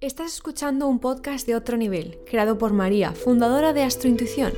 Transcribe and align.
Estás 0.00 0.34
escuchando 0.34 0.86
un 0.86 1.00
podcast 1.00 1.44
de 1.44 1.56
otro 1.56 1.76
nivel, 1.76 2.20
creado 2.24 2.56
por 2.56 2.72
María, 2.72 3.14
fundadora 3.14 3.72
de 3.72 3.82
Astrointuición. 3.82 4.52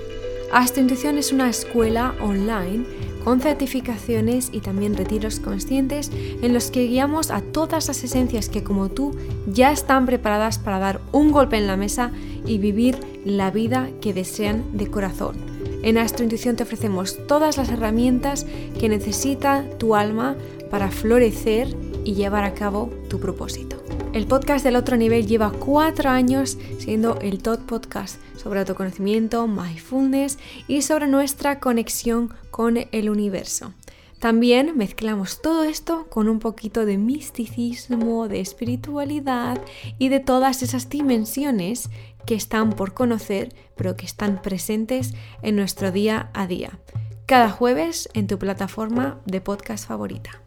Astrointuición 0.53 1.17
es 1.17 1.33
una 1.33 1.49
escuela 1.49 2.15
online 2.21 2.85
con 3.25 3.41
certificaciones 3.41 4.51
y 4.53 4.61
también 4.61 4.99
retiros 4.99 5.41
conscientes 5.41 6.11
en 6.13 6.53
los 6.53 6.71
que 6.71 6.87
guiamos 6.87 7.31
a 7.31 7.41
todas 7.41 7.89
las 7.89 8.05
esencias 8.05 8.51
que 8.51 8.63
como 8.63 8.91
tú 8.91 9.17
ya 9.47 9.73
están 9.73 10.05
preparadas 10.05 10.59
para 10.59 10.79
dar 10.79 11.01
un 11.11 11.33
golpe 11.33 11.57
en 11.57 11.67
la 11.67 11.79
mesa 11.79 12.13
y 12.45 12.59
vivir 12.59 12.99
la 13.25 13.51
vida 13.51 13.89
que 14.03 14.13
desean 14.13 14.77
de 14.77 14.91
corazón. 14.91 15.37
En 15.83 15.97
Astrointuición 15.97 16.57
te 16.57 16.65
ofrecemos 16.65 17.17
todas 17.27 17.57
las 17.57 17.71
herramientas 17.71 18.45
que 18.79 18.91
necesita 18.91 19.65
tu 19.79 19.95
alma 19.95 20.37
para 20.71 20.91
florecer 20.91 21.75
y 22.05 22.13
llevar 22.13 22.45
a 22.45 22.53
cabo 22.53 22.91
tu 23.09 23.19
propósito. 23.19 23.80
El 24.13 24.27
podcast 24.27 24.65
del 24.65 24.75
otro 24.75 24.97
nivel 24.97 25.29
lleva 25.29 25.53
cuatro 25.53 26.11
años 26.11 26.59
siendo 26.79 27.21
el 27.21 27.41
top 27.43 27.61
podcast 27.61 28.21
sobre 28.37 28.59
autoconocimiento, 28.59 29.47
mindfulness 29.47 30.37
y 30.67 30.83
sobre 30.83 31.07
nuestra 31.07 31.61
conexión 31.61 32.35
con 32.51 32.77
el 32.91 33.09
universo. 33.09 33.73
También 34.19 34.77
mezclamos 34.77 35.41
todo 35.41 35.63
esto 35.63 36.09
con 36.11 36.29
un 36.29 36.41
poquito 36.41 36.85
de 36.87 36.99
misticismo, 36.99 38.27
de 38.27 38.41
espiritualidad 38.41 39.61
y 39.99 40.09
de 40.09 40.19
todas 40.19 40.65
esas 40.65 40.89
dimensiones 40.89 41.89
que 42.27 42.35
están 42.35 42.71
por 42.71 42.95
conocer, 42.95 43.55
pero 43.77 43.97
que 43.97 44.07
están 44.07 44.43
presentes 44.43 45.15
en 45.41 45.55
nuestro 45.55 45.93
día 45.93 46.31
a 46.35 46.49
día. 46.49 46.81
Cada 47.27 47.49
jueves 47.49 48.09
en 48.13 48.27
tu 48.27 48.41
plataforma 48.41 49.21
de 49.25 49.41
podcast 49.41 49.87
favorita. 49.87 50.43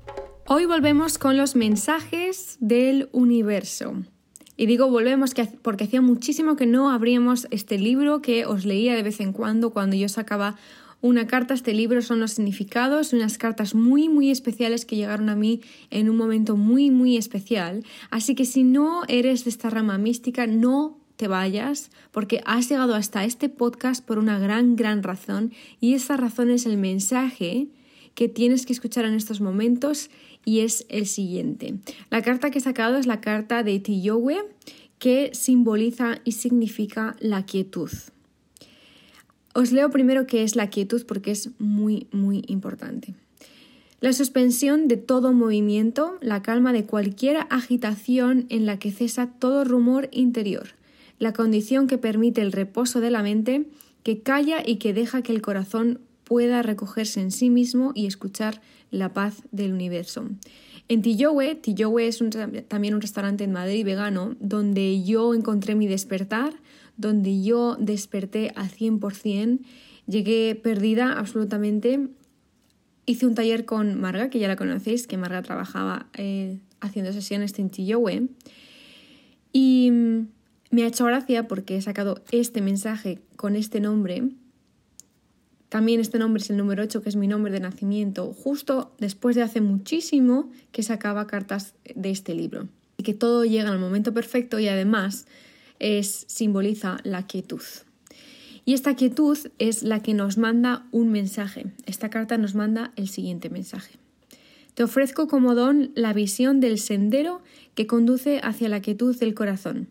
Hoy 0.45 0.65
volvemos 0.65 1.17
con 1.17 1.37
los 1.37 1.55
mensajes 1.55 2.57
del 2.59 3.07
universo. 3.13 3.93
Y 4.57 4.65
digo 4.65 4.89
volvemos 4.89 5.31
porque 5.61 5.85
hacía 5.85 6.01
muchísimo 6.01 6.57
que 6.57 6.65
no 6.65 6.91
abríamos 6.91 7.47
este 7.49 7.77
libro 7.77 8.21
que 8.21 8.45
os 8.45 8.65
leía 8.65 8.93
de 8.93 9.03
vez 9.03 9.21
en 9.21 9.31
cuando 9.31 9.69
cuando 9.69 9.95
yo 9.95 10.09
sacaba 10.09 10.57
una 10.99 11.27
carta. 11.27 11.53
Este 11.53 11.73
libro 11.73 12.01
son 12.01 12.19
los 12.19 12.33
significados, 12.33 13.13
unas 13.13 13.37
cartas 13.37 13.73
muy 13.73 14.09
muy 14.09 14.31
especiales 14.31 14.83
que 14.83 14.97
llegaron 14.97 15.29
a 15.29 15.37
mí 15.37 15.61
en 15.89 16.09
un 16.09 16.17
momento 16.17 16.57
muy 16.57 16.91
muy 16.91 17.15
especial. 17.15 17.85
Así 18.09 18.35
que 18.35 18.43
si 18.43 18.65
no 18.65 19.03
eres 19.07 19.45
de 19.45 19.49
esta 19.49 19.69
rama 19.69 19.97
mística, 19.97 20.45
no 20.45 20.99
te 21.15 21.29
vayas 21.29 21.89
porque 22.11 22.41
has 22.45 22.67
llegado 22.67 22.95
hasta 22.95 23.23
este 23.23 23.47
podcast 23.47 24.05
por 24.05 24.17
una 24.17 24.39
gran 24.39 24.75
gran 24.75 25.03
razón 25.03 25.53
y 25.79 25.93
esa 25.93 26.17
razón 26.17 26.51
es 26.51 26.65
el 26.65 26.75
mensaje 26.75 27.69
que 28.15 28.29
tienes 28.29 28.65
que 28.65 28.73
escuchar 28.73 29.05
en 29.05 29.15
estos 29.15 29.41
momentos 29.41 30.09
y 30.45 30.59
es 30.59 30.85
el 30.89 31.05
siguiente. 31.05 31.75
La 32.09 32.21
carta 32.21 32.51
que 32.51 32.59
he 32.59 32.61
sacado 32.61 32.97
es 32.97 33.07
la 33.07 33.21
carta 33.21 33.63
de 33.63 33.79
Tiyowe 33.79 34.45
que 34.99 35.31
simboliza 35.33 36.19
y 36.23 36.33
significa 36.33 37.15
la 37.19 37.45
quietud. 37.45 37.89
Os 39.53 39.71
leo 39.71 39.89
primero 39.89 40.25
qué 40.25 40.43
es 40.43 40.55
la 40.55 40.69
quietud 40.69 41.05
porque 41.05 41.31
es 41.31 41.49
muy, 41.59 42.07
muy 42.11 42.43
importante. 42.47 43.13
La 43.99 44.11
suspensión 44.11 44.87
de 44.87 44.97
todo 44.97 45.31
movimiento, 45.31 46.17
la 46.21 46.41
calma 46.41 46.73
de 46.73 46.85
cualquier 46.85 47.37
agitación 47.49 48.47
en 48.49 48.65
la 48.65 48.77
que 48.79 48.91
cesa 48.91 49.27
todo 49.27 49.63
rumor 49.63 50.09
interior, 50.11 50.69
la 51.19 51.31
condición 51.31 51.87
que 51.87 51.97
permite 51.97 52.41
el 52.41 52.51
reposo 52.51 52.99
de 52.99 53.11
la 53.11 53.23
mente, 53.23 53.65
que 54.03 54.19
calla 54.19 54.61
y 54.65 54.75
que 54.75 54.93
deja 54.93 55.21
que 55.21 55.31
el 55.31 55.41
corazón 55.41 55.99
pueda 56.23 56.61
recogerse 56.61 57.21
en 57.21 57.31
sí 57.31 57.49
mismo 57.49 57.91
y 57.95 58.05
escuchar 58.05 58.61
la 58.91 59.13
paz 59.13 59.43
del 59.51 59.73
universo. 59.73 60.25
En 60.89 61.01
Tillowe, 61.01 61.55
Tillowe 61.55 62.07
es 62.07 62.19
también 62.67 62.93
un 62.93 63.01
restaurante 63.01 63.43
en 63.43 63.51
Madrid 63.51 63.85
vegano, 63.85 64.35
donde 64.39 65.03
yo 65.03 65.33
encontré 65.33 65.75
mi 65.75 65.87
despertar, 65.87 66.53
donde 66.97 67.41
yo 67.41 67.75
desperté 67.79 68.51
al 68.55 68.69
100%, 68.69 69.59
llegué 70.07 70.55
perdida 70.55 71.17
absolutamente. 71.17 72.09
Hice 73.05 73.25
un 73.25 73.35
taller 73.35 73.65
con 73.65 73.99
Marga, 73.99 74.29
que 74.29 74.39
ya 74.39 74.47
la 74.47 74.55
conocéis, 74.55 75.07
que 75.07 75.17
Marga 75.17 75.41
trabajaba 75.41 76.07
eh, 76.15 76.59
haciendo 76.81 77.13
sesiones 77.13 77.57
en 77.59 77.69
Tillowe. 77.69 78.27
Y 79.53 79.91
me 80.69 80.83
ha 80.83 80.87
hecho 80.87 81.05
gracia 81.05 81.47
porque 81.47 81.77
he 81.77 81.81
sacado 81.81 82.21
este 82.31 82.61
mensaje 82.61 83.19
con 83.35 83.55
este 83.55 83.79
nombre 83.79 84.23
también 85.73 85.99
este 85.99 86.19
nombre 86.19 86.39
es 86.39 86.51
el 86.51 86.57
número 86.57 86.83
8, 86.83 87.01
que 87.01 87.09
es 87.09 87.15
mi 87.15 87.27
nombre 87.27 87.51
de 87.51 87.59
nacimiento, 87.59 88.31
justo 88.31 88.93
después 88.99 89.35
de 89.35 89.41
hace 89.41 89.59
muchísimo 89.59 90.51
que 90.71 90.83
sacaba 90.83 91.25
cartas 91.25 91.73
de 91.95 92.11
este 92.11 92.35
libro. 92.35 92.67
Y 92.95 93.01
que 93.01 93.15
todo 93.15 93.43
llega 93.43 93.71
al 93.71 93.79
momento 93.79 94.13
perfecto 94.13 94.59
y 94.59 94.67
además 94.67 95.25
es, 95.79 96.25
simboliza 96.27 96.97
la 97.03 97.25
quietud. 97.25 97.63
Y 98.65 98.75
esta 98.75 98.95
quietud 98.95 99.35
es 99.57 99.81
la 99.81 100.03
que 100.03 100.13
nos 100.13 100.37
manda 100.37 100.85
un 100.91 101.11
mensaje. 101.11 101.65
Esta 101.87 102.11
carta 102.11 102.37
nos 102.37 102.53
manda 102.53 102.91
el 102.95 103.07
siguiente 103.07 103.49
mensaje. 103.49 103.95
Te 104.75 104.83
ofrezco 104.83 105.27
como 105.27 105.55
don 105.55 105.91
la 105.95 106.13
visión 106.13 106.59
del 106.59 106.77
sendero 106.77 107.41
que 107.73 107.87
conduce 107.87 108.41
hacia 108.43 108.69
la 108.69 108.83
quietud 108.83 109.17
del 109.17 109.33
corazón 109.33 109.87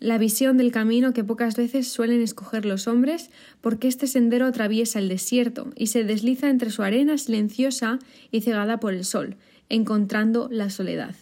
la 0.00 0.18
visión 0.18 0.56
del 0.56 0.70
camino 0.70 1.12
que 1.12 1.24
pocas 1.24 1.56
veces 1.56 1.88
suelen 1.88 2.22
escoger 2.22 2.64
los 2.64 2.86
hombres, 2.86 3.30
porque 3.60 3.88
este 3.88 4.06
sendero 4.06 4.46
atraviesa 4.46 4.98
el 4.98 5.08
desierto 5.08 5.72
y 5.76 5.88
se 5.88 6.04
desliza 6.04 6.50
entre 6.50 6.70
su 6.70 6.82
arena 6.82 7.18
silenciosa 7.18 7.98
y 8.30 8.42
cegada 8.42 8.78
por 8.80 8.94
el 8.94 9.04
sol, 9.04 9.36
encontrando 9.68 10.48
la 10.50 10.70
soledad. 10.70 11.14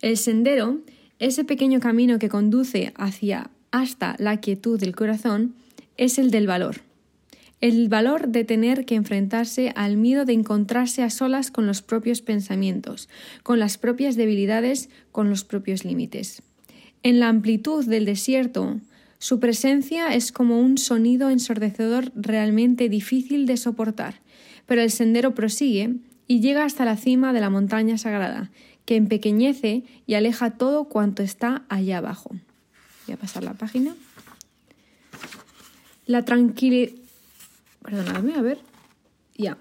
El 0.00 0.16
sendero, 0.16 0.80
ese 1.18 1.44
pequeño 1.44 1.80
camino 1.80 2.18
que 2.18 2.28
conduce 2.28 2.92
hacia 2.96 3.50
hasta 3.70 4.14
la 4.18 4.40
quietud 4.40 4.78
del 4.78 4.94
corazón, 4.94 5.54
es 5.96 6.18
el 6.18 6.30
del 6.30 6.46
valor. 6.46 6.82
El 7.60 7.88
valor 7.88 8.28
de 8.28 8.44
tener 8.44 8.84
que 8.84 8.94
enfrentarse 8.94 9.72
al 9.74 9.96
miedo 9.96 10.24
de 10.24 10.34
encontrarse 10.34 11.02
a 11.02 11.10
solas 11.10 11.50
con 11.50 11.66
los 11.66 11.82
propios 11.82 12.20
pensamientos, 12.20 13.08
con 13.42 13.58
las 13.58 13.78
propias 13.78 14.16
debilidades, 14.16 14.90
con 15.12 15.30
los 15.30 15.44
propios 15.44 15.84
límites. 15.84 16.42
En 17.04 17.20
la 17.20 17.28
amplitud 17.28 17.84
del 17.84 18.06
desierto, 18.06 18.80
su 19.18 19.38
presencia 19.38 20.14
es 20.14 20.32
como 20.32 20.58
un 20.58 20.78
sonido 20.78 21.28
ensordecedor 21.28 22.10
realmente 22.14 22.88
difícil 22.88 23.44
de 23.44 23.58
soportar, 23.58 24.22
pero 24.64 24.80
el 24.80 24.90
sendero 24.90 25.34
prosigue 25.34 25.96
y 26.26 26.40
llega 26.40 26.64
hasta 26.64 26.86
la 26.86 26.96
cima 26.96 27.34
de 27.34 27.42
la 27.42 27.50
montaña 27.50 27.98
sagrada, 27.98 28.50
que 28.86 28.96
empequeñece 28.96 29.82
y 30.06 30.14
aleja 30.14 30.52
todo 30.52 30.84
cuanto 30.84 31.22
está 31.22 31.66
allá 31.68 31.98
abajo. 31.98 32.30
Voy 33.06 33.14
a 33.14 33.18
pasar 33.18 33.44
la 33.44 33.52
página. 33.52 33.94
La 36.06 36.24
tranquilidad. 36.24 36.92
Perdonadme, 37.82 38.32
a 38.34 38.40
ver. 38.40 38.60
Ya. 39.36 39.58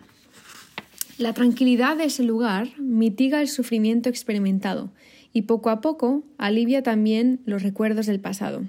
La 1.18 1.34
tranquilidad 1.34 1.98
de 1.98 2.06
ese 2.06 2.24
lugar 2.24 2.70
mitiga 2.80 3.42
el 3.42 3.50
sufrimiento 3.50 4.08
experimentado 4.08 4.92
y 5.34 5.44
poco 5.44 5.70
a 5.72 5.82
poco 5.82 6.24
alivia 6.38 6.84
también 6.84 7.42
los 7.46 7.64
recuerdos 7.64 8.06
del 8.06 8.20
pasado. 8.20 8.64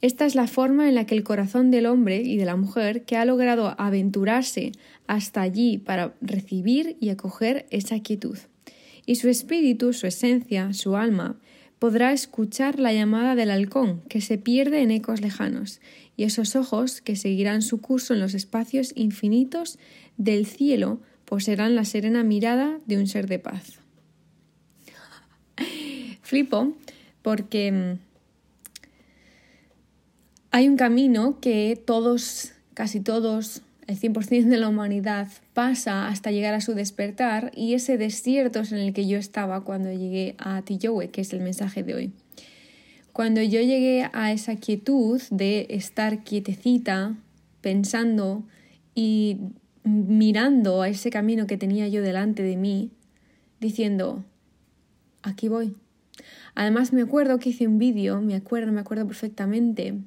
Esta 0.00 0.26
es 0.26 0.34
la 0.34 0.48
forma 0.48 0.88
en 0.88 0.96
la 0.96 1.06
que 1.06 1.14
el 1.14 1.22
corazón 1.22 1.70
del 1.70 1.86
hombre 1.86 2.22
y 2.22 2.36
de 2.36 2.44
la 2.44 2.56
mujer 2.56 3.04
que 3.04 3.16
ha 3.16 3.24
logrado 3.24 3.76
aventurarse 3.78 4.72
hasta 5.06 5.42
allí 5.42 5.78
para 5.78 6.14
recibir 6.20 6.96
y 6.98 7.10
acoger 7.10 7.66
esa 7.70 8.00
quietud. 8.00 8.36
Y 9.06 9.16
su 9.16 9.28
espíritu, 9.28 9.92
su 9.92 10.08
esencia, 10.08 10.72
su 10.72 10.96
alma, 10.96 11.38
podrá 11.78 12.12
escuchar 12.12 12.80
la 12.80 12.92
llamada 12.92 13.34
del 13.36 13.50
halcón 13.50 14.02
que 14.08 14.20
se 14.20 14.38
pierde 14.38 14.82
en 14.82 14.90
ecos 14.90 15.20
lejanos, 15.20 15.80
y 16.16 16.24
esos 16.24 16.56
ojos 16.56 17.00
que 17.00 17.16
seguirán 17.16 17.62
su 17.62 17.80
curso 17.80 18.14
en 18.14 18.20
los 18.20 18.34
espacios 18.34 18.92
infinitos 18.96 19.78
del 20.16 20.46
cielo 20.46 21.00
poseerán 21.24 21.74
la 21.74 21.84
serena 21.84 22.22
mirada 22.24 22.78
de 22.86 22.98
un 22.98 23.06
ser 23.06 23.26
de 23.26 23.38
paz 23.38 23.81
flipo 26.32 26.72
porque 27.20 27.70
mm, 27.70 27.98
hay 30.50 30.66
un 30.66 30.78
camino 30.78 31.40
que 31.40 31.78
todos, 31.84 32.52
casi 32.72 33.00
todos, 33.00 33.60
el 33.86 34.00
100% 34.00 34.46
de 34.46 34.56
la 34.56 34.68
humanidad 34.68 35.28
pasa 35.52 36.08
hasta 36.08 36.30
llegar 36.30 36.54
a 36.54 36.62
su 36.62 36.72
despertar 36.72 37.52
y 37.54 37.74
ese 37.74 37.98
desierto 37.98 38.60
es 38.60 38.72
en 38.72 38.78
el 38.78 38.94
que 38.94 39.06
yo 39.06 39.18
estaba 39.18 39.60
cuando 39.60 39.92
llegué 39.92 40.34
a 40.38 40.62
Tillowe, 40.62 41.10
que 41.10 41.20
es 41.20 41.34
el 41.34 41.40
mensaje 41.40 41.82
de 41.82 41.94
hoy. 41.94 42.12
Cuando 43.12 43.42
yo 43.42 43.60
llegué 43.60 44.08
a 44.14 44.32
esa 44.32 44.56
quietud 44.56 45.20
de 45.30 45.66
estar 45.68 46.24
quietecita, 46.24 47.14
pensando 47.60 48.42
y 48.94 49.36
mirando 49.84 50.80
a 50.80 50.88
ese 50.88 51.10
camino 51.10 51.46
que 51.46 51.58
tenía 51.58 51.88
yo 51.88 52.00
delante 52.00 52.42
de 52.42 52.56
mí, 52.56 52.90
diciendo, 53.60 54.24
aquí 55.22 55.48
voy, 55.48 55.74
Además 56.54 56.92
me 56.92 57.02
acuerdo 57.02 57.38
que 57.38 57.50
hice 57.50 57.66
un 57.66 57.78
vídeo, 57.78 58.20
me 58.20 58.34
acuerdo, 58.34 58.72
me 58.72 58.80
acuerdo 58.80 59.06
perfectamente, 59.06 59.98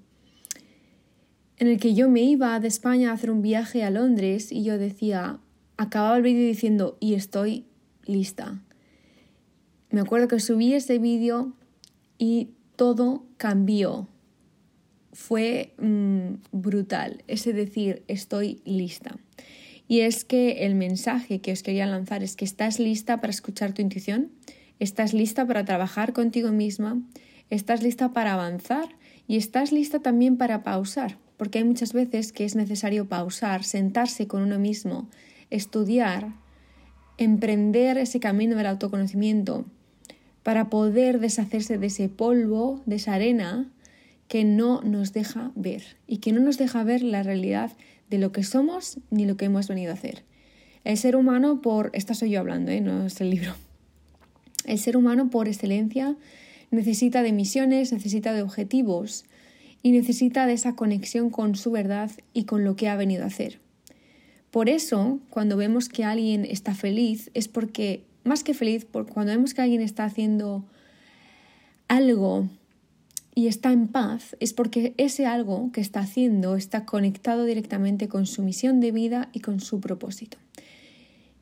en 1.58 1.68
el 1.68 1.80
que 1.80 1.94
yo 1.94 2.10
me 2.10 2.22
iba 2.22 2.60
de 2.60 2.68
España 2.68 3.12
a 3.12 3.14
hacer 3.14 3.32
un 3.32 3.42
viaje 3.42 3.84
a 3.84 3.90
Londres 3.90 4.52
y 4.52 4.64
yo 4.64 4.78
decía, 4.78 5.40
acababa 5.78 6.18
el 6.18 6.24
vídeo 6.24 6.46
diciendo, 6.48 6.98
y 7.00 7.14
estoy 7.14 7.66
lista. 8.06 8.62
Me 9.90 10.02
acuerdo 10.02 10.28
que 10.28 10.40
subí 10.40 10.74
ese 10.74 11.00
vídeo 11.00 11.54
y 12.18 12.50
todo 12.76 13.26
cambió. 13.38 14.08
Fue 15.14 15.74
mm, 15.78 16.34
brutal. 16.52 17.24
Es 17.28 17.46
decir, 17.46 18.04
estoy 18.08 18.62
lista. 18.66 19.18
Y 19.88 20.02
es 20.02 20.26
que 20.26 20.66
el 20.66 20.76
mensaje 20.76 21.40
que 21.40 21.52
os 21.52 21.64
quería 21.64 21.86
lanzar 21.86 22.24
es 22.24 22.36
que 22.36 22.44
estás 22.44 22.80
lista 22.80 23.22
para 23.22 23.32
escuchar 23.32 23.74
tu 23.74 23.82
intuición, 23.82 24.32
estás 24.80 25.14
lista 25.14 25.46
para 25.46 25.66
trabajar 25.66 26.14
contigo 26.14 26.52
misma, 26.52 27.02
estás 27.50 27.84
lista 27.84 28.14
para 28.14 28.34
avanzar 28.34 28.90
y 29.28 29.38
estás 29.38 29.72
lista 29.72 30.00
también 30.00 30.38
para 30.38 30.64
pausar, 30.64 31.18
porque 31.38 31.60
hay 31.60 31.64
muchas 31.64 31.94
veces 31.94 32.32
que 32.32 32.46
es 32.46 32.56
necesario 32.56 33.08
pausar, 33.08 33.64
sentarse 33.64 34.28
con 34.28 34.42
uno 34.42 34.60
mismo, 34.60 35.08
estudiar, 35.50 36.34
emprender 37.18 37.98
ese 37.98 38.20
camino 38.20 38.56
del 38.56 38.68
autoconocimiento 38.68 39.66
para 40.44 40.70
poder 40.70 41.20
deshacerse 41.20 41.78
de 41.78 41.88
ese 41.88 42.10
polvo, 42.10 42.82
de 42.86 42.98
esa 42.98 43.14
arena 43.14 43.72
que 44.28 44.44
no 44.44 44.82
nos 44.82 45.14
deja 45.14 45.52
ver 45.56 45.98
y 46.08 46.18
que 46.18 46.32
no 46.32 46.40
nos 46.40 46.58
deja 46.58 46.84
ver 46.84 47.04
la 47.04 47.24
realidad 47.24 47.72
de 48.10 48.18
lo 48.18 48.32
que 48.32 48.44
somos 48.44 49.00
ni 49.10 49.26
lo 49.26 49.38
que 49.38 49.46
hemos 49.46 49.68
venido 49.68 49.92
a 49.92 49.96
hacer. 49.96 50.24
El 50.84 50.98
ser 50.98 51.16
humano, 51.16 51.62
por. 51.62 51.90
Esta 51.94 52.14
soy 52.14 52.32
yo 52.32 52.40
hablando, 52.40 52.72
¿eh? 52.72 52.80
no 52.80 53.06
es 53.08 53.20
el 53.22 53.32
libro. 53.32 53.56
El 54.66 54.80
ser 54.80 54.98
humano, 54.98 55.30
por 55.30 55.48
excelencia, 55.48 56.16
necesita 56.72 57.24
de 57.24 57.32
misiones, 57.32 57.92
necesita 57.92 58.34
de 58.34 58.42
objetivos 58.42 59.26
y 59.82 59.92
necesita 59.92 60.46
de 60.46 60.54
esa 60.54 60.76
conexión 60.76 61.30
con 61.30 61.56
su 61.56 61.72
verdad 61.72 62.12
y 62.34 62.46
con 62.46 62.64
lo 62.64 62.76
que 62.76 62.90
ha 62.90 62.96
venido 62.96 63.24
a 63.24 63.28
hacer. 63.28 63.60
Por 64.52 64.70
eso, 64.70 65.20
cuando 65.30 65.58
vemos 65.58 65.90
que 65.90 66.04
alguien 66.04 66.46
está 66.46 66.74
feliz, 66.74 67.30
es 67.34 67.48
porque, 67.48 68.04
más 68.24 68.44
que 68.44 68.54
feliz, 68.54 68.86
cuando 68.86 69.34
vemos 69.34 69.54
que 69.54 69.62
alguien 69.62 69.82
está 69.82 70.06
haciendo 70.06 70.66
algo 71.88 72.48
y 73.36 73.48
está 73.48 73.74
en 73.74 73.88
paz, 73.88 74.38
es 74.40 74.54
porque 74.54 74.94
ese 74.98 75.26
algo 75.26 75.72
que 75.74 75.82
está 75.82 76.00
haciendo 76.00 76.56
está 76.56 76.86
conectado 76.86 77.44
directamente 77.44 78.08
con 78.08 78.26
su 78.26 78.44
misión 78.44 78.80
de 78.80 78.92
vida 78.94 79.30
y 79.34 79.42
con 79.42 79.60
su 79.60 79.82
propósito. 79.82 80.38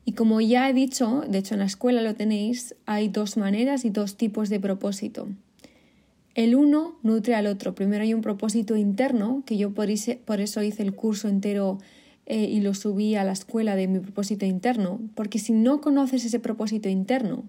Y 0.04 0.12
como 0.12 0.40
ya 0.40 0.68
he 0.68 0.74
dicho, 0.74 1.24
de 1.28 1.38
hecho 1.38 1.54
en 1.54 1.60
la 1.60 1.66
escuela 1.66 2.02
lo 2.02 2.14
tenéis, 2.14 2.74
hay 2.84 3.08
dos 3.08 3.36
maneras 3.36 3.84
y 3.84 3.90
dos 3.90 4.16
tipos 4.16 4.48
de 4.50 4.60
propósito. 4.60 5.28
El 6.34 6.56
uno 6.56 6.98
nutre 7.02 7.34
al 7.34 7.46
otro. 7.46 7.74
Primero 7.74 8.02
hay 8.02 8.12
un 8.12 8.20
propósito 8.20 8.76
interno, 8.76 9.42
que 9.46 9.56
yo 9.56 9.72
por, 9.72 9.88
eso 9.88 10.62
hice 10.62 10.82
el 10.82 10.94
curso 10.94 11.28
entero 11.28 11.78
eh, 12.26 12.44
y 12.44 12.60
lo 12.60 12.74
subí 12.74 13.14
a 13.14 13.24
la 13.24 13.32
escuela 13.32 13.76
de 13.76 13.86
mi 13.86 14.00
propósito 14.00 14.44
interno, 14.44 15.00
porque 15.14 15.38
si 15.38 15.52
no 15.52 15.80
conoces 15.80 16.24
ese 16.24 16.40
propósito 16.40 16.88
interno 16.88 17.44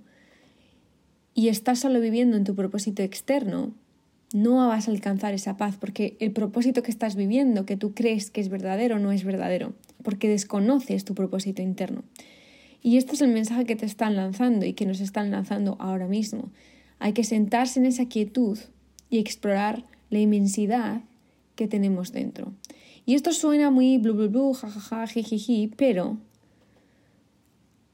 y 1.33 1.49
estás 1.49 1.79
solo 1.79 1.99
viviendo 1.99 2.37
en 2.37 2.43
tu 2.43 2.55
propósito 2.55 3.01
externo, 3.01 3.73
no 4.33 4.67
vas 4.67 4.87
a 4.87 4.91
alcanzar 4.91 5.33
esa 5.33 5.57
paz 5.57 5.77
porque 5.79 6.15
el 6.19 6.31
propósito 6.31 6.83
que 6.83 6.91
estás 6.91 7.15
viviendo, 7.15 7.65
que 7.65 7.77
tú 7.77 7.93
crees 7.93 8.29
que 8.29 8.41
es 8.41 8.49
verdadero, 8.49 8.99
no 8.99 9.11
es 9.11 9.23
verdadero, 9.23 9.73
porque 10.03 10.29
desconoces 10.29 11.05
tu 11.05 11.15
propósito 11.15 11.61
interno. 11.61 12.03
Y 12.85 12.97
esto 12.97 13.13
es 13.13 13.21
el 13.21 13.29
mensaje 13.29 13.65
que 13.65 13.75
te 13.75 13.87
están 13.87 14.15
lanzando 14.15 14.63
y 14.63 14.73
que 14.73 14.85
nos 14.85 14.99
están 14.99 15.31
lanzando 15.31 15.75
ahora 15.79 16.05
mismo. 16.07 16.51
Hay 16.99 17.13
que 17.13 17.23
sentarse 17.23 17.79
en 17.79 17.87
esa 17.87 18.05
quietud 18.05 18.59
y 19.09 19.17
explorar 19.17 19.83
la 20.11 20.19
inmensidad 20.19 21.01
que 21.55 21.67
tenemos 21.67 22.11
dentro. 22.11 22.53
Y 23.07 23.15
esto 23.15 23.31
suena 23.31 23.71
muy 23.71 23.97
blu 23.97 24.13
blu 24.13 24.29
blu, 24.29 24.53
jajaja, 24.53 25.07
jijiji, 25.07 25.71
pero 25.75 26.19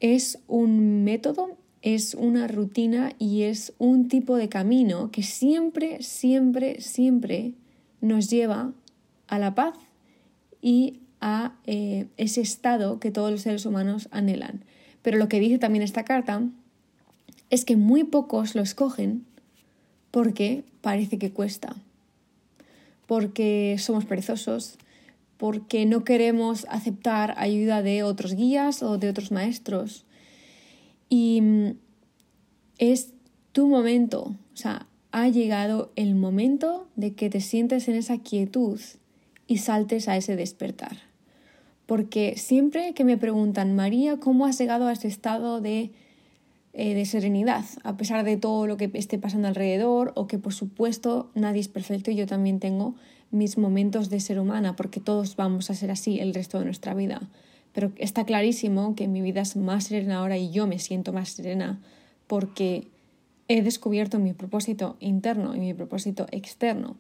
es 0.01 0.39
un 0.49 1.05
método 1.05 1.55
es 1.81 2.13
una 2.13 2.49
rutina 2.49 3.13
y 3.17 3.43
es 3.43 3.71
un 3.77 4.09
tipo 4.09 4.35
de 4.35 4.49
camino 4.49 5.09
que 5.09 5.23
siempre, 5.23 6.03
siempre, 6.03 6.81
siempre 6.81 7.53
nos 8.01 8.29
lleva 8.29 8.73
a 9.27 9.39
la 9.39 9.55
paz 9.55 9.73
y 10.61 10.99
a 11.21 11.55
eh, 11.65 12.07
ese 12.17 12.41
estado 12.41 12.99
que 12.99 13.09
todos 13.09 13.31
los 13.31 13.43
seres 13.43 13.65
humanos 13.65 14.09
anhelan. 14.11 14.65
Pero 15.01 15.18
lo 15.18 15.27
que 15.27 15.39
dice 15.39 15.57
también 15.57 15.83
esta 15.83 16.03
carta 16.03 16.44
es 17.50 17.65
que 17.65 17.75
muy 17.75 18.03
pocos 18.03 18.56
lo 18.56 18.62
escogen 18.62 19.25
porque 20.12 20.63
parece 20.81 21.18
que 21.18 21.31
cuesta, 21.31 21.75
porque 23.07 23.75
somos 23.80 24.06
perezosos, 24.06 24.77
porque 25.38 25.86
no 25.86 26.03
queremos 26.03 26.65
aceptar 26.69 27.33
ayuda 27.38 27.81
de 27.81 28.03
otros 28.03 28.36
guías 28.36 28.83
o 28.83 28.98
de 28.98 29.09
otros 29.09 29.31
maestros 29.31 30.06
y 31.09 31.42
mm, 31.42 31.71
es 32.77 33.13
tu 33.51 33.68
momento, 33.68 34.36
o 34.53 34.57
sea, 34.57 34.88
ha 35.12 35.27
llegado 35.27 35.92
el 35.98 36.15
momento 36.15 36.88
de 36.95 37.13
que 37.13 37.30
te 37.30 37.42
sientes 37.42 37.89
en 37.89 37.95
esa 37.95 38.18
quietud 38.18 38.80
y 39.45 39.57
saltes 39.57 40.07
a 40.07 40.15
ese 40.15 40.38
despertar. 40.38 41.11
Porque 41.91 42.35
siempre 42.38 42.93
que 42.93 43.03
me 43.03 43.17
preguntan, 43.17 43.75
María, 43.75 44.15
¿cómo 44.15 44.45
has 44.45 44.57
llegado 44.57 44.88
a 44.88 44.93
este 44.93 45.09
estado 45.09 45.59
de, 45.59 45.91
eh, 46.71 46.93
de 46.93 47.05
serenidad, 47.05 47.65
a 47.83 47.97
pesar 47.97 48.23
de 48.23 48.38
todo 48.38 48.65
lo 48.65 48.77
que 48.77 48.89
esté 48.93 49.17
pasando 49.17 49.49
alrededor, 49.49 50.13
o 50.15 50.25
que 50.25 50.38
por 50.38 50.53
supuesto 50.53 51.29
nadie 51.35 51.59
es 51.59 51.67
perfecto 51.67 52.09
y 52.09 52.15
yo 52.15 52.27
también 52.27 52.61
tengo 52.61 52.95
mis 53.29 53.57
momentos 53.57 54.09
de 54.09 54.21
ser 54.21 54.39
humana, 54.39 54.77
porque 54.77 55.01
todos 55.01 55.35
vamos 55.35 55.69
a 55.69 55.73
ser 55.75 55.91
así 55.91 56.17
el 56.21 56.33
resto 56.33 56.59
de 56.59 56.63
nuestra 56.63 56.93
vida 56.93 57.29
pero 57.73 57.91
está 57.97 58.25
clarísimo 58.25 58.95
que 58.95 59.07
mi 59.07 59.21
vida 59.21 59.41
es 59.41 59.55
más 59.55 59.85
serena 59.85 60.19
ahora 60.19 60.38
y 60.38 60.51
yo 60.51 60.67
me 60.67 60.79
siento 60.79 61.13
más 61.13 61.29
serena 61.29 61.79
porque 62.27 62.88
he 63.47 63.61
descubierto 63.61 64.17
mi 64.17 64.33
propósito 64.33 64.95
interno 64.99 65.55
y 65.55 65.59
mi 65.59 65.73
propósito 65.73 66.27
externo. 66.31 66.95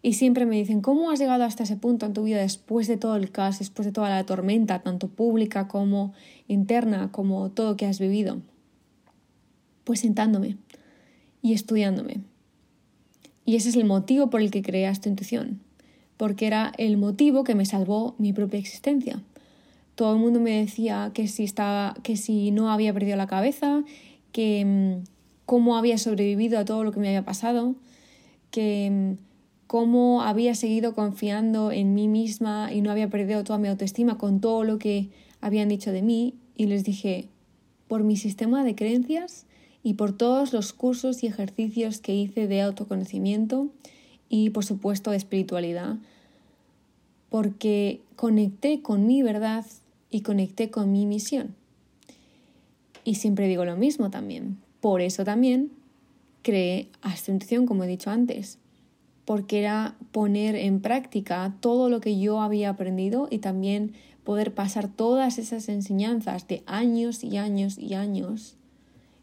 Y 0.00 0.12
siempre 0.12 0.46
me 0.46 0.56
dicen, 0.56 0.80
¿cómo 0.80 1.10
has 1.10 1.18
llegado 1.18 1.44
hasta 1.44 1.64
ese 1.64 1.76
punto 1.76 2.06
en 2.06 2.12
tu 2.12 2.22
vida 2.22 2.38
después 2.38 2.86
de 2.86 2.96
todo 2.96 3.16
el 3.16 3.30
caos, 3.30 3.58
después 3.58 3.86
de 3.86 3.92
toda 3.92 4.08
la 4.08 4.24
tormenta, 4.24 4.78
tanto 4.80 5.08
pública 5.08 5.66
como 5.66 6.12
interna, 6.46 7.10
como 7.10 7.50
todo 7.50 7.76
que 7.76 7.86
has 7.86 7.98
vivido? 7.98 8.40
Pues 9.84 10.00
sentándome 10.00 10.56
y 11.42 11.52
estudiándome. 11.52 12.20
Y 13.44 13.56
ese 13.56 13.70
es 13.70 13.76
el 13.76 13.84
motivo 13.84 14.30
por 14.30 14.40
el 14.40 14.50
que 14.50 14.62
creé 14.62 14.88
esta 14.88 15.08
intuición, 15.08 15.60
porque 16.16 16.46
era 16.46 16.72
el 16.78 16.96
motivo 16.96 17.42
que 17.42 17.54
me 17.54 17.66
salvó 17.66 18.14
mi 18.18 18.32
propia 18.32 18.60
existencia 18.60 19.22
todo 19.98 20.12
el 20.12 20.20
mundo 20.20 20.38
me 20.38 20.52
decía 20.52 21.10
que 21.12 21.26
si, 21.26 21.42
estaba, 21.42 21.96
que 22.04 22.16
si 22.16 22.52
no 22.52 22.70
había 22.70 22.92
perdido 22.92 23.16
la 23.16 23.26
cabeza, 23.26 23.82
que 24.30 24.64
mm, 24.64 25.04
cómo 25.44 25.76
había 25.76 25.98
sobrevivido 25.98 26.56
a 26.60 26.64
todo 26.64 26.84
lo 26.84 26.92
que 26.92 27.00
me 27.00 27.08
había 27.08 27.24
pasado, 27.24 27.74
que 28.52 29.16
mm, 29.18 29.27
cómo 29.68 30.22
había 30.22 30.54
seguido 30.54 30.94
confiando 30.94 31.70
en 31.70 31.94
mí 31.94 32.08
misma 32.08 32.72
y 32.72 32.80
no 32.80 32.90
había 32.90 33.10
perdido 33.10 33.44
toda 33.44 33.58
mi 33.58 33.68
autoestima 33.68 34.18
con 34.18 34.40
todo 34.40 34.64
lo 34.64 34.78
que 34.78 35.10
habían 35.40 35.68
dicho 35.68 35.92
de 35.92 36.02
mí. 36.02 36.34
Y 36.56 36.66
les 36.66 36.82
dije, 36.84 37.28
por 37.86 38.02
mi 38.02 38.16
sistema 38.16 38.64
de 38.64 38.74
creencias 38.74 39.44
y 39.82 39.94
por 39.94 40.16
todos 40.16 40.54
los 40.54 40.72
cursos 40.72 41.22
y 41.22 41.26
ejercicios 41.26 42.00
que 42.00 42.14
hice 42.14 42.48
de 42.48 42.62
autoconocimiento 42.62 43.68
y 44.30 44.50
por 44.50 44.64
supuesto 44.64 45.10
de 45.10 45.18
espiritualidad, 45.18 45.96
porque 47.28 48.00
conecté 48.16 48.80
con 48.80 49.06
mi 49.06 49.22
verdad 49.22 49.66
y 50.10 50.22
conecté 50.22 50.70
con 50.70 50.92
mi 50.92 51.04
misión. 51.04 51.54
Y 53.04 53.16
siempre 53.16 53.48
digo 53.48 53.66
lo 53.66 53.76
mismo 53.76 54.10
también. 54.10 54.56
Por 54.80 55.02
eso 55.02 55.24
también 55.24 55.70
creé 56.42 56.88
Intuición, 57.26 57.66
como 57.66 57.84
he 57.84 57.86
dicho 57.86 58.08
antes, 58.10 58.58
porque 59.28 59.58
era 59.58 59.94
poner 60.10 60.56
en 60.56 60.80
práctica 60.80 61.54
todo 61.60 61.90
lo 61.90 62.00
que 62.00 62.18
yo 62.18 62.40
había 62.40 62.70
aprendido 62.70 63.28
y 63.30 63.40
también 63.40 63.92
poder 64.24 64.54
pasar 64.54 64.88
todas 64.88 65.36
esas 65.36 65.68
enseñanzas 65.68 66.48
de 66.48 66.62
años 66.64 67.22
y 67.22 67.36
años 67.36 67.76
y 67.76 67.92
años 67.92 68.56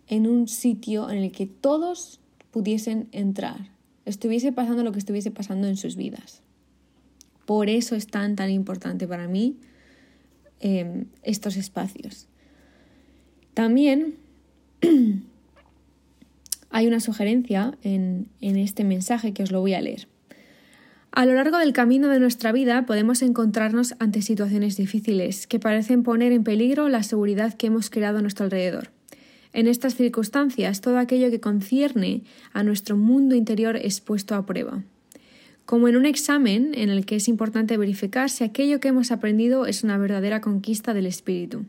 en 0.07 0.27
un 0.27 0.47
sitio 0.47 1.09
en 1.09 1.17
el 1.17 1.31
que 1.31 1.47
todos 1.47 2.19
pudiesen 2.51 3.07
entrar, 3.13 3.71
estuviese 4.05 4.51
pasando 4.51 4.83
lo 4.83 4.91
que 4.91 4.99
estuviese 4.99 5.31
pasando 5.31 5.67
en 5.67 5.77
sus 5.77 5.95
vidas. 5.95 6.43
Por 7.47 7.69
eso 7.69 7.95
es 7.95 8.05
tan, 8.05 8.35
tan 8.35 8.51
importante 8.51 9.07
para 9.07 9.27
mí 9.27 9.57
Em, 10.61 11.05
estos 11.21 11.57
espacios. 11.57 12.27
También 13.53 14.15
hay 16.75 16.87
una 16.87 16.99
sugerencia 16.99 17.77
en, 17.83 18.27
en 18.41 18.57
este 18.57 18.83
mensaje 18.83 19.31
que 19.31 19.43
os 19.43 19.51
lo 19.53 19.61
voy 19.61 19.73
a 19.75 19.79
leer. 19.79 20.09
A 21.13 21.25
lo 21.25 21.33
largo 21.33 21.57
del 21.57 21.71
camino 21.71 22.09
de 22.09 22.19
nuestra 22.19 22.51
vida 22.51 22.85
podemos 22.85 23.21
encontrarnos 23.21 23.95
ante 23.99 24.21
situaciones 24.21 24.75
difíciles 24.75 25.47
que 25.47 25.57
parecen 25.57 26.03
poner 26.03 26.33
en 26.33 26.43
peligro 26.43 26.89
la 26.89 27.01
seguridad 27.01 27.53
que 27.53 27.67
hemos 27.67 27.89
creado 27.89 28.17
a 28.17 28.21
nuestro 28.21 28.43
alrededor. 28.43 28.91
En 29.53 29.67
estas 29.67 29.95
circunstancias, 29.95 30.81
todo 30.81 30.99
aquello 30.99 31.31
que 31.31 31.39
concierne 31.39 32.23
a 32.51 32.61
nuestro 32.63 32.97
mundo 32.97 33.35
interior 33.35 33.77
es 33.77 34.01
puesto 34.01 34.35
a 34.35 34.45
prueba 34.45 34.83
como 35.63 35.87
en 35.87 35.97
un 35.97 36.05
examen 36.05 36.73
en 36.75 36.91
el 36.91 37.07
que 37.07 37.15
es 37.15 37.27
importante 37.27 37.75
verificar 37.75 38.29
si 38.29 38.43
aquello 38.43 38.79
que 38.79 38.89
hemos 38.89 39.11
aprendido 39.11 39.65
es 39.65 39.83
una 39.83 39.97
verdadera 39.97 40.39
conquista 40.39 40.93
del 40.93 41.07
espíritu. 41.07 41.65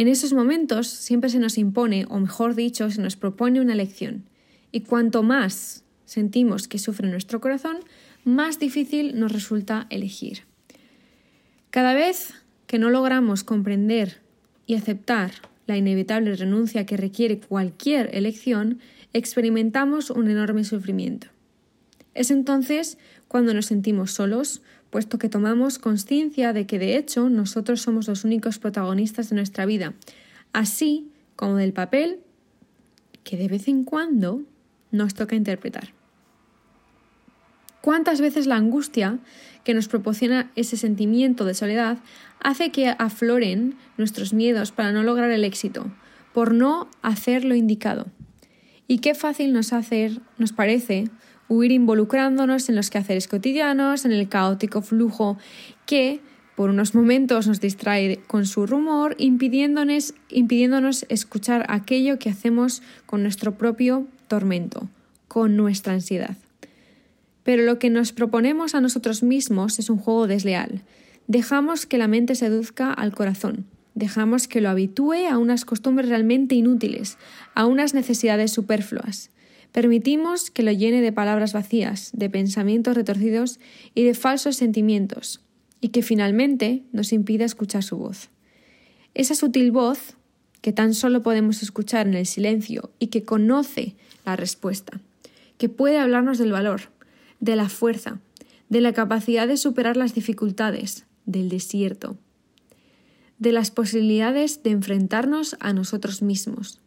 En 0.00 0.08
esos 0.08 0.32
momentos 0.32 0.86
siempre 0.86 1.28
se 1.28 1.38
nos 1.38 1.58
impone, 1.58 2.06
o 2.08 2.18
mejor 2.18 2.54
dicho, 2.54 2.90
se 2.90 3.02
nos 3.02 3.16
propone 3.16 3.60
una 3.60 3.74
lección, 3.74 4.24
Y 4.72 4.80
cuanto 4.80 5.22
más 5.22 5.84
sentimos 6.06 6.68
que 6.68 6.78
sufre 6.78 7.06
nuestro 7.10 7.42
corazón, 7.42 7.80
más 8.24 8.58
difícil 8.58 9.20
nos 9.20 9.30
resulta 9.30 9.86
elegir. 9.90 10.44
Cada 11.68 11.92
vez 11.92 12.32
que 12.66 12.78
no 12.78 12.88
logramos 12.88 13.44
comprender 13.44 14.22
y 14.66 14.74
aceptar 14.74 15.32
la 15.66 15.76
inevitable 15.76 16.34
renuncia 16.34 16.86
que 16.86 16.96
requiere 16.96 17.38
cualquier 17.38 18.08
elección, 18.14 18.78
experimentamos 19.12 20.08
un 20.08 20.30
enorme 20.30 20.64
sufrimiento. 20.64 21.26
Es 22.14 22.30
entonces 22.30 22.96
cuando 23.28 23.52
nos 23.52 23.66
sentimos 23.66 24.12
solos, 24.12 24.62
puesto 24.90 25.18
que 25.18 25.28
tomamos 25.28 25.78
conciencia 25.78 26.52
de 26.52 26.66
que 26.66 26.78
de 26.78 26.96
hecho 26.96 27.30
nosotros 27.30 27.80
somos 27.80 28.08
los 28.08 28.24
únicos 28.24 28.58
protagonistas 28.58 29.30
de 29.30 29.36
nuestra 29.36 29.66
vida, 29.66 29.94
así 30.52 31.10
como 31.36 31.56
del 31.56 31.72
papel 31.72 32.20
que 33.24 33.36
de 33.36 33.48
vez 33.48 33.68
en 33.68 33.84
cuando 33.84 34.42
nos 34.90 35.14
toca 35.14 35.36
interpretar. 35.36 35.94
¿Cuántas 37.80 38.20
veces 38.20 38.46
la 38.46 38.56
angustia 38.56 39.18
que 39.64 39.72
nos 39.72 39.88
proporciona 39.88 40.50
ese 40.54 40.76
sentimiento 40.76 41.44
de 41.44 41.54
soledad 41.54 41.98
hace 42.40 42.70
que 42.70 42.88
afloren 42.98 43.76
nuestros 43.96 44.34
miedos 44.34 44.72
para 44.72 44.92
no 44.92 45.02
lograr 45.02 45.30
el 45.30 45.44
éxito, 45.44 45.90
por 46.34 46.52
no 46.52 46.88
hacer 47.00 47.44
lo 47.44 47.54
indicado? 47.54 48.06
Y 48.86 48.98
qué 48.98 49.14
fácil 49.14 49.52
nos 49.52 49.72
hacer, 49.72 50.20
nos 50.36 50.52
parece, 50.52 51.04
huir 51.50 51.72
involucrándonos 51.72 52.68
en 52.70 52.76
los 52.76 52.88
quehaceres 52.88 53.28
cotidianos, 53.28 54.06
en 54.06 54.12
el 54.12 54.28
caótico 54.28 54.80
flujo 54.80 55.36
que 55.84 56.20
por 56.54 56.70
unos 56.70 56.94
momentos 56.94 57.46
nos 57.48 57.60
distrae 57.60 58.20
con 58.26 58.46
su 58.46 58.66
rumor, 58.66 59.16
impidiéndonos, 59.18 60.14
impidiéndonos 60.28 61.04
escuchar 61.08 61.66
aquello 61.68 62.18
que 62.18 62.30
hacemos 62.30 62.82
con 63.06 63.22
nuestro 63.22 63.58
propio 63.58 64.06
tormento, 64.28 64.88
con 65.26 65.56
nuestra 65.56 65.92
ansiedad. 65.92 66.36
Pero 67.42 67.64
lo 67.64 67.78
que 67.78 67.90
nos 67.90 68.12
proponemos 68.12 68.74
a 68.74 68.80
nosotros 68.80 69.22
mismos 69.22 69.78
es 69.78 69.90
un 69.90 69.98
juego 69.98 70.26
desleal. 70.26 70.82
Dejamos 71.26 71.84
que 71.86 71.98
la 71.98 72.08
mente 72.08 72.34
seduzca 72.34 72.92
al 72.92 73.12
corazón. 73.12 73.64
Dejamos 73.94 74.46
que 74.46 74.60
lo 74.60 74.68
habitúe 74.68 75.26
a 75.28 75.38
unas 75.38 75.64
costumbres 75.64 76.08
realmente 76.08 76.54
inútiles, 76.54 77.18
a 77.54 77.66
unas 77.66 77.92
necesidades 77.92 78.52
superfluas. 78.52 79.30
Permitimos 79.72 80.50
que 80.50 80.62
lo 80.62 80.72
llene 80.72 81.00
de 81.00 81.12
palabras 81.12 81.52
vacías, 81.52 82.10
de 82.12 82.28
pensamientos 82.28 82.96
retorcidos 82.96 83.60
y 83.94 84.04
de 84.04 84.14
falsos 84.14 84.56
sentimientos, 84.56 85.40
y 85.80 85.88
que 85.88 86.02
finalmente 86.02 86.82
nos 86.92 87.12
impida 87.12 87.44
escuchar 87.44 87.82
su 87.82 87.96
voz. 87.96 88.30
Esa 89.14 89.34
sutil 89.34 89.70
voz 89.70 90.16
que 90.60 90.72
tan 90.72 90.94
solo 90.94 91.22
podemos 91.22 91.62
escuchar 91.62 92.06
en 92.06 92.14
el 92.14 92.26
silencio 92.26 92.90
y 92.98 93.08
que 93.08 93.22
conoce 93.22 93.94
la 94.26 94.36
respuesta, 94.36 95.00
que 95.56 95.68
puede 95.68 95.98
hablarnos 95.98 96.38
del 96.38 96.52
valor, 96.52 96.82
de 97.38 97.56
la 97.56 97.68
fuerza, 97.68 98.20
de 98.68 98.80
la 98.80 98.92
capacidad 98.92 99.48
de 99.48 99.56
superar 99.56 99.96
las 99.96 100.14
dificultades, 100.14 101.06
del 101.26 101.48
desierto, 101.48 102.18
de 103.38 103.52
las 103.52 103.70
posibilidades 103.70 104.62
de 104.62 104.70
enfrentarnos 104.70 105.56
a 105.60 105.72
nosotros 105.72 106.22
mismos. 106.22 106.79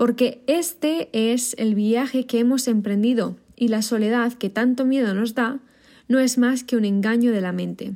Porque 0.00 0.42
este 0.46 1.10
es 1.12 1.54
el 1.58 1.74
viaje 1.74 2.24
que 2.24 2.38
hemos 2.38 2.68
emprendido 2.68 3.36
y 3.54 3.68
la 3.68 3.82
soledad 3.82 4.32
que 4.32 4.48
tanto 4.48 4.86
miedo 4.86 5.12
nos 5.12 5.34
da 5.34 5.60
no 6.08 6.20
es 6.20 6.38
más 6.38 6.64
que 6.64 6.78
un 6.78 6.86
engaño 6.86 7.32
de 7.32 7.42
la 7.42 7.52
mente. 7.52 7.92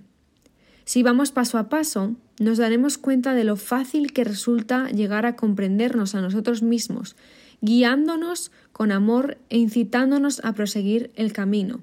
Si 0.85 1.03
vamos 1.03 1.33
paso 1.33 1.57
a 1.57 1.71
paso, 1.71 2.15
nos 2.39 2.59
daremos 2.59 2.99
cuenta 2.99 3.33
de 3.33 3.45
lo 3.45 3.57
fácil 3.57 4.13
que 4.13 4.23
resulta 4.23 4.91
llegar 4.91 5.25
a 5.25 5.35
comprendernos 5.35 6.15
a 6.15 6.21
nosotros 6.21 6.63
mismos 6.63 7.17
guiándonos 7.63 8.53
con 8.73 8.93
amor 8.93 9.39
e 9.49 9.57
incitándonos 9.57 10.45
a 10.45 10.53
proseguir 10.53 11.11
el 11.15 11.33
camino, 11.33 11.81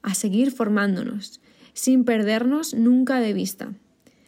a 0.00 0.14
seguir 0.14 0.52
formándonos, 0.52 1.42
sin 1.74 2.06
perdernos 2.06 2.72
nunca 2.72 3.20
de 3.20 3.34
vista, 3.34 3.74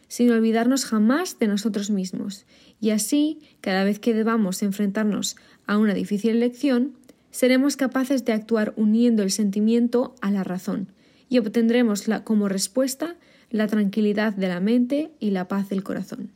sin 0.07 0.31
olvidarnos 0.31 0.85
jamás 0.85 1.39
de 1.39 1.47
nosotros 1.47 1.89
mismos, 1.89 2.45
y 2.79 2.91
así, 2.91 3.39
cada 3.61 3.83
vez 3.83 3.99
que 3.99 4.13
debamos 4.13 4.61
enfrentarnos 4.63 5.35
a 5.65 5.77
una 5.77 5.93
difícil 5.93 6.31
elección, 6.31 6.93
seremos 7.31 7.77
capaces 7.77 8.25
de 8.25 8.33
actuar 8.33 8.73
uniendo 8.75 9.23
el 9.23 9.31
sentimiento 9.31 10.15
a 10.21 10.31
la 10.31 10.43
razón, 10.43 10.89
y 11.29 11.39
obtendremos 11.39 12.05
como 12.23 12.49
respuesta 12.49 13.15
la 13.49 13.67
tranquilidad 13.67 14.33
de 14.33 14.47
la 14.47 14.59
mente 14.59 15.11
y 15.19 15.31
la 15.31 15.47
paz 15.47 15.69
del 15.69 15.83
corazón. 15.83 16.29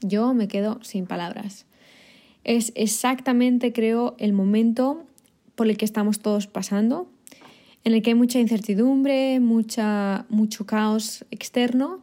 Yo 0.00 0.34
me 0.34 0.48
quedo 0.48 0.78
sin 0.82 1.06
palabras 1.06 1.66
es 2.44 2.72
exactamente, 2.74 3.72
creo, 3.72 4.14
el 4.18 4.32
momento 4.32 5.04
por 5.54 5.68
el 5.68 5.76
que 5.76 5.86
estamos 5.86 6.20
todos 6.20 6.46
pasando, 6.46 7.08
en 7.84 7.94
el 7.94 8.02
que 8.02 8.10
hay 8.10 8.14
mucha 8.14 8.38
incertidumbre, 8.38 9.40
mucha, 9.40 10.26
mucho 10.28 10.66
caos 10.66 11.24
externo 11.30 12.02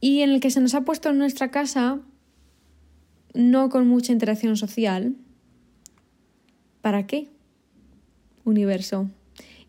y 0.00 0.20
en 0.20 0.30
el 0.30 0.40
que 0.40 0.50
se 0.50 0.60
nos 0.60 0.74
ha 0.74 0.82
puesto 0.82 1.10
en 1.10 1.18
nuestra 1.18 1.50
casa 1.50 2.00
no 3.34 3.70
con 3.70 3.88
mucha 3.88 4.12
interacción 4.12 4.56
social. 4.56 5.14
¿Para 6.82 7.06
qué? 7.06 7.28
Universo. 8.44 9.08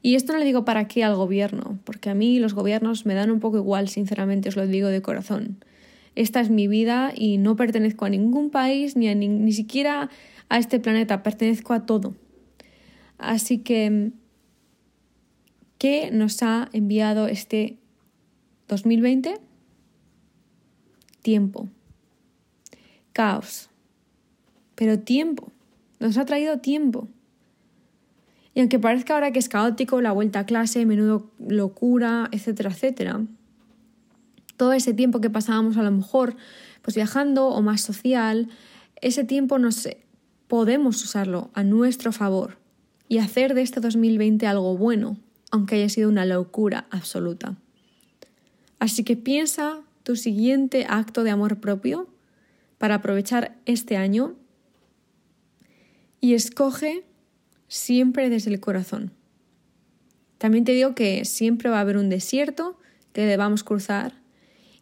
Y 0.01 0.15
esto 0.15 0.34
no 0.34 0.39
le 0.39 0.46
digo 0.46 0.65
para 0.65 0.88
qué 0.88 1.03
al 1.03 1.15
gobierno, 1.15 1.80
porque 1.86 2.10
a 2.10 2.15
mí 2.15 2.39
los 2.39 2.53
gobiernos 2.53 3.06
me 3.06 3.13
dan 3.13 3.32
un 3.32 3.39
poco 3.39 3.58
igual, 3.58 3.88
sinceramente 3.88 4.50
os 4.50 4.58
lo 4.58 4.68
digo 4.68 4.89
de 4.89 5.01
corazón 5.01 5.63
esta 6.15 6.42
es 6.42 6.50
mi 6.50 6.68
vida 6.68 7.12
y 7.15 7.38
no 7.38 7.56
pertenezco 7.56 8.06
a 8.06 8.10
ningún 8.10 8.50
país 8.50 8.96
ni, 8.96 9.13
ni, 9.15 9.51
siquiera 9.51 10.10
a 10.50 10.58
este 10.60 10.80
planeta, 10.80 11.24
pertenezco 11.24 11.74
a 11.74 11.86
todo. 11.86 12.15
Así 13.18 13.60
que, 13.60 14.12
¿qué 15.83 16.11
nos 16.13 16.41
ha 16.43 16.69
enviado 16.71 17.27
este 17.27 17.77
2020? 18.69 19.41
Tiempo. 21.21 21.67
Caos. 23.11 23.69
Pero 24.75 24.99
tiempo. 24.99 25.51
Nos 25.99 26.17
ha 26.17 26.23
traído 26.23 26.59
tiempo. 26.59 27.09
Y 28.53 28.61
aunque 28.61 28.79
parezca 28.79 29.15
ahora 29.15 29.31
que 29.33 29.39
es 29.39 29.49
caótico, 29.49 29.99
la 29.99 30.13
vuelta 30.13 30.39
a 30.39 30.45
clase, 30.45 30.85
menudo 30.85 31.29
locura, 31.37 32.29
etcétera, 32.31 32.69
etcétera, 32.69 33.19
todo 34.55 34.71
ese 34.71 34.93
tiempo 34.93 35.19
que 35.19 35.29
pasábamos 35.29 35.75
a 35.75 35.83
lo 35.83 35.91
mejor 35.91 36.37
pues 36.81 36.95
viajando 36.95 37.49
o 37.49 37.61
más 37.61 37.81
social, 37.81 38.47
ese 39.01 39.25
tiempo 39.25 39.59
nos 39.59 39.89
podemos 40.47 41.03
usarlo 41.03 41.51
a 41.53 41.65
nuestro 41.65 42.13
favor 42.13 42.57
y 43.09 43.17
hacer 43.17 43.53
de 43.53 43.63
este 43.63 43.81
2020 43.81 44.47
algo 44.47 44.77
bueno, 44.77 45.17
aunque 45.53 45.75
haya 45.75 45.88
sido 45.88 46.10
una 46.10 46.25
locura 46.25 46.88
absoluta. 46.89 47.55
Así 48.79 49.03
que 49.03 49.15
piensa 49.15 49.81
tu 50.01 50.15
siguiente 50.15 50.88
acto 50.89 51.24
de 51.24 51.29
amor 51.29 51.60
propio 51.60 52.10
para 52.79 52.95
aprovechar 52.95 53.55
este 53.67 53.95
año 53.95 54.36
y 56.19 56.33
escoge 56.33 57.05
siempre 57.67 58.31
desde 58.31 58.50
el 58.50 58.60
corazón. 58.60 59.12
También 60.39 60.65
te 60.65 60.72
digo 60.72 60.95
que 60.95 61.24
siempre 61.24 61.69
va 61.69 61.77
a 61.77 61.81
haber 61.81 61.98
un 61.98 62.10
desierto 62.10 62.79
que 63.13 63.22
debamos 63.22 63.63
cruzar 63.63 64.15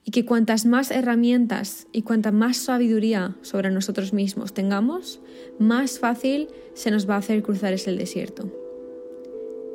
y 0.06 0.12
que 0.12 0.24
cuantas 0.24 0.66
más 0.66 0.90
herramientas 0.90 1.86
y 1.92 2.04
cuanta 2.04 2.32
más 2.32 2.56
sabiduría 2.56 3.36
sobre 3.42 3.72
nosotros 3.72 4.14
mismos 4.14 4.54
tengamos, 4.54 5.20
más 5.60 6.00
fácil 6.00 6.48
se 6.76 6.92
nos 6.92 7.10
va 7.10 7.16
a 7.16 7.20
hacer 7.20 7.44
cruzar 7.44 7.74
ese 7.74 7.92
desierto. 7.92 8.50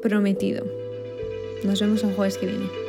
Prometido. 0.00 0.85
Nos 1.62 1.80
vemos 1.80 2.02
el 2.04 2.14
jueves 2.14 2.38
que 2.38 2.46
viene. 2.46 2.85